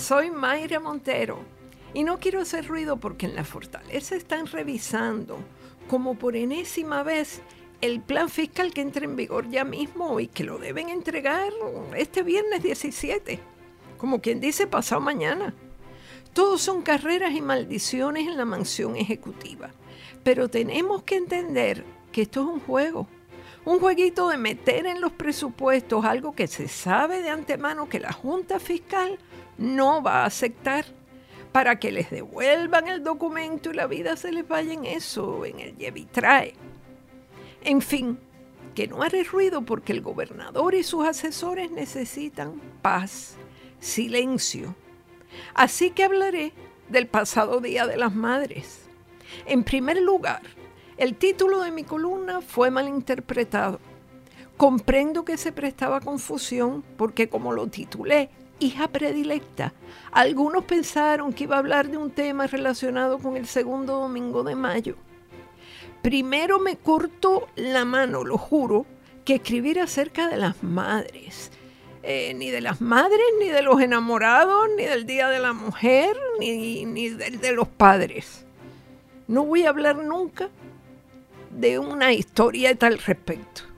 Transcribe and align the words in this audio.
soy 0.00 0.30
Mayra 0.30 0.80
Montero 0.80 1.44
y 1.92 2.04
no 2.04 2.18
quiero 2.18 2.40
hacer 2.40 2.66
ruido 2.66 2.96
porque 2.96 3.26
en 3.26 3.36
la 3.36 3.44
Fortaleza 3.44 4.16
están 4.16 4.46
revisando 4.46 5.38
como 5.88 6.14
por 6.14 6.36
enésima 6.36 7.02
vez 7.02 7.42
el 7.82 8.00
plan 8.00 8.30
fiscal 8.30 8.72
que 8.72 8.80
entra 8.80 9.04
en 9.04 9.14
vigor 9.14 9.50
ya 9.50 9.64
mismo 9.64 10.18
y 10.18 10.26
que 10.26 10.44
lo 10.44 10.58
deben 10.58 10.88
entregar 10.88 11.52
este 11.96 12.22
viernes 12.22 12.62
17, 12.62 13.40
como 13.98 14.20
quien 14.20 14.40
dice 14.40 14.66
pasado 14.66 15.02
mañana. 15.02 15.54
Todos 16.32 16.62
son 16.62 16.80
carreras 16.80 17.34
y 17.34 17.42
maldiciones 17.42 18.26
en 18.26 18.38
la 18.38 18.44
mansión 18.46 18.96
ejecutiva, 18.96 19.70
pero 20.24 20.48
tenemos 20.48 21.02
que 21.02 21.16
entender 21.16 21.84
que 22.10 22.22
esto 22.22 22.40
es 22.40 22.46
un 22.46 22.60
juego. 22.60 23.06
Un 23.66 23.78
jueguito 23.78 24.30
de 24.30 24.38
meter 24.38 24.86
en 24.86 25.02
los 25.02 25.12
presupuestos 25.12 26.06
algo 26.06 26.32
que 26.32 26.46
se 26.46 26.68
sabe 26.68 27.20
de 27.20 27.28
antemano 27.28 27.90
que 27.90 28.00
la 28.00 28.12
Junta 28.12 28.58
Fiscal 28.58 29.18
no 29.60 30.02
va 30.02 30.22
a 30.22 30.26
aceptar 30.26 30.86
para 31.52 31.78
que 31.78 31.92
les 31.92 32.10
devuelvan 32.10 32.88
el 32.88 33.04
documento 33.04 33.70
y 33.70 33.74
la 33.74 33.86
vida 33.86 34.16
se 34.16 34.32
les 34.32 34.48
vaya 34.48 34.72
en 34.72 34.86
eso, 34.86 35.44
en 35.44 35.60
el 35.60 35.76
lleve 35.76 36.06
trae. 36.10 36.54
En 37.62 37.82
fin, 37.82 38.18
que 38.74 38.88
no 38.88 39.02
haré 39.02 39.22
ruido 39.22 39.62
porque 39.62 39.92
el 39.92 40.00
gobernador 40.00 40.74
y 40.74 40.82
sus 40.82 41.06
asesores 41.06 41.70
necesitan 41.70 42.58
paz, 42.80 43.36
silencio. 43.80 44.74
Así 45.52 45.90
que 45.90 46.04
hablaré 46.04 46.52
del 46.88 47.06
pasado 47.06 47.60
Día 47.60 47.86
de 47.86 47.98
las 47.98 48.14
Madres. 48.14 48.86
En 49.44 49.62
primer 49.62 50.00
lugar, 50.00 50.42
el 50.96 51.16
título 51.16 51.60
de 51.60 51.70
mi 51.70 51.84
columna 51.84 52.40
fue 52.40 52.70
malinterpretado. 52.70 53.78
Comprendo 54.56 55.24
que 55.24 55.36
se 55.36 55.52
prestaba 55.52 56.00
confusión 56.00 56.82
porque 56.96 57.28
como 57.28 57.52
lo 57.52 57.66
titulé, 57.66 58.30
hija 58.60 58.88
predilecta, 58.88 59.72
algunos 60.12 60.64
pensaron 60.64 61.32
que 61.32 61.44
iba 61.44 61.56
a 61.56 61.58
hablar 61.58 61.88
de 61.88 61.96
un 61.96 62.10
tema 62.10 62.46
relacionado 62.46 63.18
con 63.18 63.36
el 63.36 63.46
segundo 63.46 63.98
domingo 64.00 64.42
de 64.44 64.54
mayo. 64.54 64.96
Primero 66.02 66.58
me 66.58 66.76
corto 66.76 67.48
la 67.56 67.84
mano, 67.84 68.24
lo 68.24 68.38
juro, 68.38 68.86
que 69.24 69.36
escribir 69.36 69.80
acerca 69.80 70.28
de 70.28 70.36
las 70.36 70.62
madres. 70.62 71.50
Eh, 72.02 72.32
ni 72.32 72.50
de 72.50 72.62
las 72.62 72.80
madres, 72.80 73.20
ni 73.38 73.48
de 73.48 73.60
los 73.60 73.78
enamorados, 73.80 74.68
ni 74.76 74.84
del 74.84 75.04
Día 75.04 75.28
de 75.28 75.38
la 75.38 75.52
Mujer, 75.52 76.16
ni, 76.38 76.86
ni 76.86 77.10
de 77.10 77.52
los 77.52 77.68
padres. 77.68 78.46
No 79.28 79.44
voy 79.44 79.64
a 79.64 79.68
hablar 79.68 79.96
nunca 79.96 80.48
de 81.50 81.78
una 81.78 82.12
historia 82.12 82.74
tal 82.74 82.98
respecto. 82.98 83.69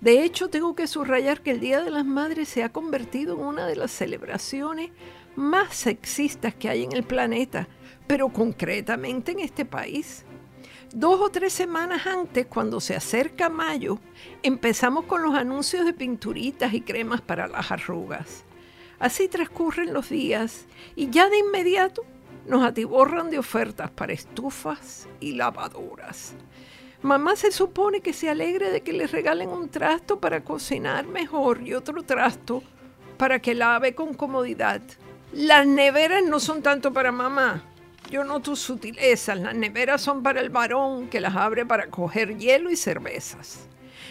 De 0.00 0.22
hecho, 0.22 0.48
tengo 0.48 0.76
que 0.76 0.86
subrayar 0.86 1.42
que 1.42 1.50
el 1.50 1.60
Día 1.60 1.82
de 1.82 1.90
las 1.90 2.04
Madres 2.04 2.48
se 2.48 2.62
ha 2.62 2.68
convertido 2.68 3.34
en 3.34 3.40
una 3.40 3.66
de 3.66 3.74
las 3.74 3.90
celebraciones 3.90 4.90
más 5.34 5.74
sexistas 5.74 6.54
que 6.54 6.68
hay 6.68 6.84
en 6.84 6.92
el 6.92 7.02
planeta, 7.02 7.68
pero 8.06 8.28
concretamente 8.28 9.32
en 9.32 9.40
este 9.40 9.64
país. 9.64 10.24
Dos 10.94 11.20
o 11.20 11.30
tres 11.30 11.52
semanas 11.52 12.06
antes, 12.06 12.46
cuando 12.46 12.80
se 12.80 12.94
acerca 12.96 13.48
mayo, 13.48 13.98
empezamos 14.42 15.04
con 15.04 15.22
los 15.22 15.34
anuncios 15.34 15.84
de 15.84 15.92
pinturitas 15.92 16.72
y 16.72 16.80
cremas 16.80 17.20
para 17.20 17.48
las 17.48 17.70
arrugas. 17.70 18.44
Así 18.98 19.28
transcurren 19.28 19.92
los 19.92 20.08
días 20.08 20.66
y 20.96 21.10
ya 21.10 21.28
de 21.28 21.38
inmediato 21.38 22.04
nos 22.46 22.64
atiborran 22.64 23.30
de 23.30 23.38
ofertas 23.38 23.90
para 23.90 24.12
estufas 24.12 25.08
y 25.20 25.32
lavadoras. 25.32 26.34
Mamá 27.02 27.36
se 27.36 27.52
supone 27.52 28.00
que 28.00 28.12
se 28.12 28.28
alegre 28.28 28.72
de 28.72 28.80
que 28.80 28.92
le 28.92 29.06
regalen 29.06 29.50
un 29.50 29.68
trasto 29.68 30.18
para 30.18 30.42
cocinar 30.42 31.06
mejor 31.06 31.62
y 31.62 31.74
otro 31.74 32.02
trasto 32.02 32.62
para 33.16 33.38
que 33.40 33.54
lave 33.54 33.94
con 33.94 34.14
comodidad. 34.14 34.82
Las 35.32 35.64
neveras 35.64 36.24
no 36.24 36.40
son 36.40 36.60
tanto 36.60 36.92
para 36.92 37.12
mamá. 37.12 37.62
Yo 38.10 38.24
noto 38.24 38.56
sutilezas. 38.56 39.38
Las 39.38 39.54
neveras 39.54 40.00
son 40.00 40.24
para 40.24 40.40
el 40.40 40.50
varón 40.50 41.08
que 41.08 41.20
las 41.20 41.36
abre 41.36 41.64
para 41.64 41.88
coger 41.88 42.36
hielo 42.36 42.68
y 42.68 42.76
cervezas. 42.76 43.68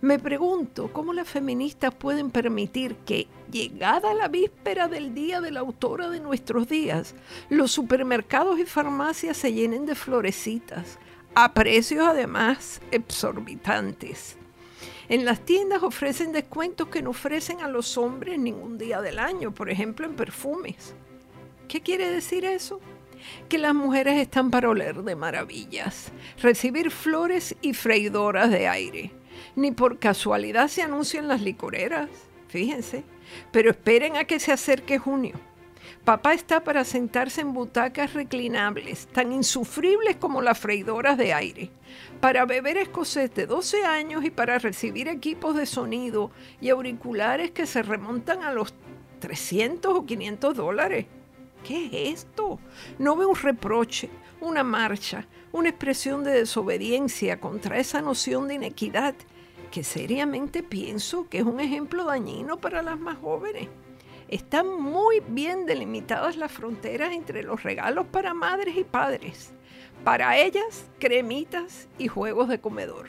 Me 0.00 0.20
pregunto 0.20 0.92
cómo 0.92 1.12
las 1.12 1.28
feministas 1.28 1.92
pueden 1.92 2.30
permitir 2.30 2.94
que, 3.04 3.26
llegada 3.50 4.14
la 4.14 4.28
víspera 4.28 4.86
del 4.86 5.12
día 5.12 5.40
de 5.40 5.50
la 5.50 5.60
autora 5.60 6.08
de 6.08 6.20
nuestros 6.20 6.68
días, 6.68 7.16
los 7.48 7.72
supermercados 7.72 8.60
y 8.60 8.64
farmacias 8.64 9.36
se 9.36 9.52
llenen 9.52 9.86
de 9.86 9.96
florecitas, 9.96 11.00
a 11.34 11.52
precios 11.54 12.06
además 12.06 12.80
exorbitantes. 12.90 14.36
En 15.08 15.24
las 15.24 15.40
tiendas 15.40 15.82
ofrecen 15.82 16.32
descuentos 16.32 16.88
que 16.88 17.00
no 17.00 17.10
ofrecen 17.10 17.60
a 17.62 17.68
los 17.68 17.96
hombres 17.96 18.38
ningún 18.38 18.76
día 18.76 19.00
del 19.00 19.18
año, 19.18 19.54
por 19.54 19.70
ejemplo 19.70 20.06
en 20.06 20.14
perfumes. 20.14 20.94
¿Qué 21.66 21.80
quiere 21.80 22.10
decir 22.10 22.44
eso? 22.44 22.80
Que 23.48 23.58
las 23.58 23.74
mujeres 23.74 24.18
están 24.18 24.50
para 24.50 24.68
oler 24.68 25.02
de 25.02 25.16
maravillas, 25.16 26.12
recibir 26.42 26.90
flores 26.90 27.56
y 27.62 27.72
freidoras 27.72 28.50
de 28.50 28.68
aire. 28.68 29.12
Ni 29.56 29.70
por 29.70 29.98
casualidad 29.98 30.68
se 30.68 30.82
anuncian 30.82 31.26
las 31.26 31.40
licoreras, 31.40 32.10
fíjense. 32.48 33.04
Pero 33.50 33.70
esperen 33.70 34.16
a 34.16 34.24
que 34.24 34.40
se 34.40 34.52
acerque 34.52 34.98
junio. 34.98 35.34
Papá 36.04 36.32
está 36.32 36.64
para 36.64 36.84
sentarse 36.84 37.42
en 37.42 37.52
butacas 37.52 38.14
reclinables, 38.14 39.06
tan 39.08 39.32
insufribles 39.32 40.16
como 40.16 40.40
las 40.40 40.58
freidoras 40.58 41.18
de 41.18 41.34
aire, 41.34 41.70
para 42.20 42.46
beber 42.46 42.78
escocés 42.78 43.34
de 43.34 43.46
12 43.46 43.84
años 43.84 44.24
y 44.24 44.30
para 44.30 44.58
recibir 44.58 45.08
equipos 45.08 45.54
de 45.54 45.66
sonido 45.66 46.30
y 46.60 46.70
auriculares 46.70 47.50
que 47.50 47.66
se 47.66 47.82
remontan 47.82 48.42
a 48.42 48.52
los 48.52 48.72
300 49.20 49.94
o 49.94 50.06
500 50.06 50.56
dólares. 50.56 51.06
¿Qué 51.62 51.86
es 51.86 52.20
esto? 52.20 52.58
No 52.98 53.16
veo 53.16 53.28
un 53.28 53.36
reproche, 53.36 54.08
una 54.40 54.62
marcha, 54.62 55.26
una 55.52 55.68
expresión 55.68 56.24
de 56.24 56.30
desobediencia 56.30 57.40
contra 57.40 57.78
esa 57.78 58.00
noción 58.00 58.48
de 58.48 58.54
inequidad 58.54 59.14
que 59.70 59.84
seriamente 59.84 60.62
pienso 60.62 61.28
que 61.28 61.38
es 61.38 61.44
un 61.44 61.60
ejemplo 61.60 62.04
dañino 62.04 62.56
para 62.58 62.82
las 62.82 62.98
más 62.98 63.18
jóvenes. 63.18 63.68
Están 64.28 64.68
muy 64.80 65.20
bien 65.26 65.64
delimitadas 65.64 66.36
las 66.36 66.52
fronteras 66.52 67.12
entre 67.12 67.42
los 67.42 67.62
regalos 67.62 68.06
para 68.06 68.34
madres 68.34 68.76
y 68.76 68.84
padres. 68.84 69.54
Para 70.04 70.36
ellas, 70.36 70.90
cremitas 70.98 71.88
y 71.96 72.08
juegos 72.08 72.48
de 72.48 72.60
comedor. 72.60 73.08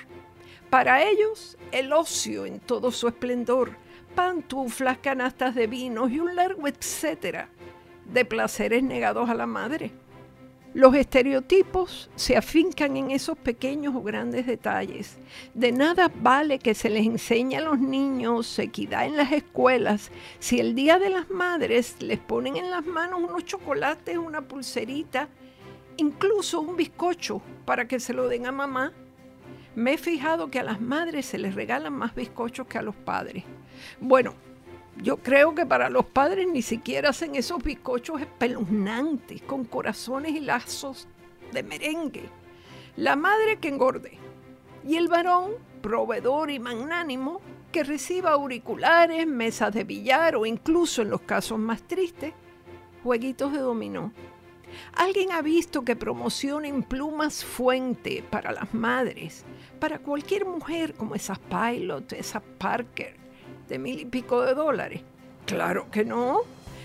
Para 0.70 1.04
ellos, 1.04 1.58
el 1.72 1.92
ocio 1.92 2.46
en 2.46 2.60
todo 2.60 2.92
su 2.92 3.08
esplendor, 3.10 3.76
pantuflas, 4.16 5.00
canastas 5.00 5.56
de 5.56 5.68
vinos 5.68 6.10
y 6.12 6.20
un 6.20 6.36
largo 6.36 6.68
etcétera 6.68 7.50
de 8.06 8.24
placeres 8.26 8.82
negados 8.82 9.30
a 9.30 9.34
la 9.34 9.46
madre. 9.46 9.92
Los 10.76 10.94
estereotipos 10.94 12.12
se 12.16 12.38
afincan 12.38 12.96
en 12.96 13.10
esos 13.10 13.36
pequeños 13.36 13.96
o 13.96 14.04
grandes 14.04 14.46
detalles. 14.46 15.18
De 15.56 15.72
nada 15.72 16.12
vale 16.14 16.60
que 16.60 16.76
se 16.76 16.92
les 16.92 17.08
enseñe 17.08 17.56
a 17.56 17.62
los 17.62 17.80
niños 17.80 18.60
equidad 18.60 19.06
en 19.06 19.18
las 19.18 19.32
escuelas 19.32 20.12
si 20.38 20.60
el 20.60 20.76
Día 20.76 21.00
de 21.00 21.10
las 21.10 21.32
Madres 21.32 21.96
les 22.02 22.20
ponen 22.20 22.56
en 22.56 22.70
las 22.70 22.86
manos 22.86 23.20
unos 23.20 23.46
chocolates, 23.46 24.16
una 24.20 24.42
pulserita, 24.42 25.28
incluso 25.98 26.62
un 26.62 26.76
bizcocho 26.76 27.42
para 27.66 27.88
que 27.88 28.00
se 28.00 28.14
lo 28.14 28.28
den 28.28 28.46
a 28.46 28.52
mamá. 28.52 28.94
Me 29.74 29.94
he 29.94 29.98
fijado 29.98 30.52
que 30.52 30.60
a 30.60 30.64
las 30.64 30.82
madres 30.82 31.26
se 31.26 31.40
les 31.40 31.56
regalan 31.56 31.94
más 31.94 32.14
bizcochos 32.14 32.68
que 32.68 32.78
a 32.78 32.84
los 32.84 32.96
padres. 32.96 33.44
Bueno, 34.00 34.36
yo 35.02 35.18
creo 35.18 35.56
que 35.56 35.66
para 35.66 35.90
los 35.90 36.06
padres 36.06 36.48
ni 36.48 36.62
siquiera 36.62 37.10
hacen 37.10 37.36
esos 37.36 37.64
bizcochos 37.64 38.22
espeluznantes 38.22 39.42
con 39.42 39.64
corazones 39.64 40.34
y 40.34 40.42
lazos 40.42 41.08
de 41.54 41.64
merengue. 41.64 42.24
La 42.98 43.16
madre 43.16 43.60
que 43.60 43.70
engorde 43.70 44.18
y 44.86 44.98
el 44.98 45.08
varón, 45.08 45.52
proveedor 45.82 46.52
y 46.52 46.60
magnánimo, 46.60 47.40
que 47.72 47.84
reciba 47.84 48.32
auriculares, 48.32 49.26
mesas 49.26 49.74
de 49.74 49.84
billar 49.84 50.36
o 50.36 50.46
incluso 50.46 51.02
en 51.02 51.12
los 51.12 51.22
casos 51.22 51.60
más 51.60 51.82
tristes, 51.84 52.34
jueguitos 53.04 53.54
de 53.54 53.60
dominó. 53.60 54.12
¿Alguien 54.94 55.32
ha 55.32 55.42
visto 55.42 55.84
que 55.84 55.96
promocionen 55.96 56.84
plumas 56.84 57.46
fuente 57.46 58.24
para 58.30 58.52
las 58.52 58.74
madres, 58.74 59.46
para 59.80 60.00
cualquier 60.00 60.46
mujer 60.46 60.94
como 60.94 61.16
esas 61.16 61.40
Pilot, 61.40 62.14
esas 62.14 62.44
Parker, 62.58 63.16
mil 63.78 64.00
y 64.00 64.06
pico 64.06 64.42
de 64.42 64.56
dólares? 64.56 65.02
Claro 65.46 65.92
que 65.92 66.06
no. 66.06 66.42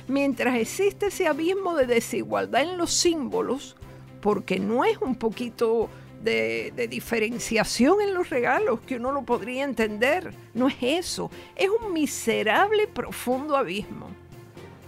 Mientras 0.08 0.56
existe 0.56 1.06
ese 1.06 1.26
abismo 1.26 1.74
de 1.74 1.86
desigualdad 1.86 2.62
en 2.62 2.76
los 2.76 2.92
símbolos, 2.92 3.76
porque 4.20 4.58
no 4.58 4.84
es 4.84 4.98
un 4.98 5.14
poquito 5.14 5.88
de, 6.22 6.72
de, 6.74 6.88
diferenciación 6.88 8.00
en 8.00 8.14
los 8.14 8.30
regalos 8.30 8.80
que 8.80 8.96
uno 8.96 9.12
lo 9.12 9.22
podría 9.22 9.64
entender. 9.64 10.34
No 10.52 10.68
es 10.68 10.76
eso, 10.80 11.30
es 11.56 11.68
un 11.68 11.92
miserable 11.92 12.86
profundo 12.86 13.56
abismo. 13.56 14.08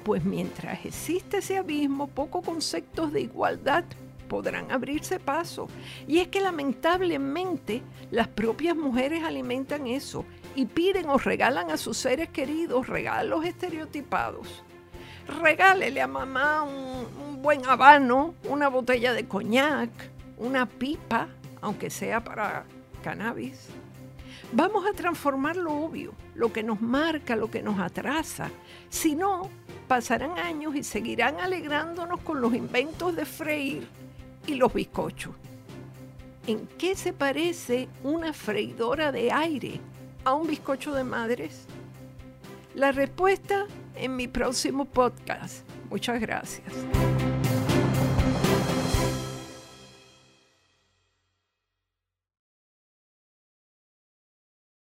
Pues 0.05 0.25
mientras 0.25 0.85
existe 0.85 1.39
ese 1.39 1.57
abismo, 1.57 2.09
pocos 2.09 2.45
conceptos 2.45 3.13
de 3.13 3.23
igualdad 3.23 3.85
podrán 4.27 4.71
abrirse 4.71 5.19
paso. 5.19 5.69
Y 6.07 6.19
es 6.19 6.29
que 6.29 6.41
lamentablemente 6.41 7.83
las 8.11 8.29
propias 8.29 8.77
mujeres 8.77 9.23
alimentan 9.25 9.87
eso 9.87 10.25
y 10.57 10.65
piden 10.65 11.09
o 11.11 11.19
regalan 11.19 11.71
a 11.71 11.77
sus 11.77 11.99
seres 11.99 12.31
queridos 12.31 12.89
regalos 12.89 13.45
estereotipados. 13.45 14.65
regálele 15.41 16.01
a 16.01 16.07
mamá 16.07 16.63
un, 16.63 17.07
un 17.29 17.43
buen 17.43 17.65
habano, 17.67 18.35
una 18.49 18.69
botella 18.69 19.13
de 19.13 19.29
coñac, 19.29 19.91
una 20.39 20.67
pipa, 20.67 21.29
aunque 21.61 21.91
sea 21.91 22.25
para 22.25 22.65
cannabis. 23.03 23.69
Vamos 24.53 24.87
a 24.87 24.93
transformar 24.93 25.57
lo 25.57 25.75
obvio, 25.75 26.15
lo 26.35 26.53
que 26.53 26.63
nos 26.63 26.81
marca, 26.81 27.37
lo 27.37 27.51
que 27.51 27.63
nos 27.63 27.79
atrasa. 27.79 28.51
Si 28.89 29.15
no, 29.15 29.51
pasarán 29.89 30.39
años 30.39 30.75
y 30.75 30.83
seguirán 30.83 31.39
alegrándonos 31.41 32.21
con 32.21 32.41
los 32.41 32.55
inventos 32.55 33.15
de 33.15 33.27
freír 33.27 33.87
y 34.47 34.55
los 34.55 34.73
bizcochos. 34.73 35.35
¿En 36.47 36.67
qué 36.79 36.95
se 36.95 37.13
parece 37.13 37.89
una 38.05 38.33
freidora 38.33 39.11
de 39.11 39.33
aire 39.33 39.81
a 40.27 40.35
un 40.35 40.49
bizcocho 40.49 40.93
de 40.93 41.05
madres? 41.05 41.67
La 42.75 42.91
respuesta 42.91 43.67
en 43.95 44.17
mi 44.17 44.27
próximo 44.27 44.85
podcast. 44.85 45.65
Muchas 45.89 46.21
gracias. 46.21 46.75